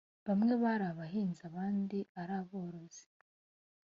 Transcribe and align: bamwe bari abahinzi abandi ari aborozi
bamwe 0.27 0.53
bari 0.63 0.85
abahinzi 0.91 1.41
abandi 1.49 1.97
ari 2.21 2.33
aborozi 2.41 3.05